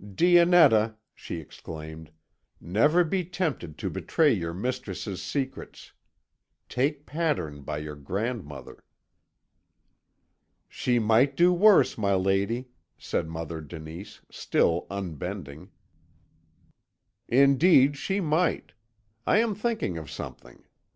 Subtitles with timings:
[0.00, 2.12] "Dionetta," she exclaimed,
[2.60, 5.92] "never be tempted to betray your mistress's secrets;
[6.68, 8.84] take pattern by your grandmother."
[10.68, 15.72] "She might do worse, my lady," said Mother Denise, still unbending.
[17.26, 18.74] "Indeed she might.
[19.26, 20.62] I am thinking of something.